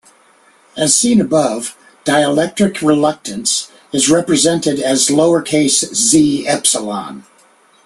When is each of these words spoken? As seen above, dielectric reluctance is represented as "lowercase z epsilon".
As 0.75 0.95
seen 0.97 1.21
above, 1.21 1.77
dielectric 2.05 2.81
reluctance 2.81 3.69
is 3.93 4.09
represented 4.09 4.79
as 4.79 5.09
"lowercase 5.09 5.93
z 5.93 6.47
epsilon". 6.47 7.23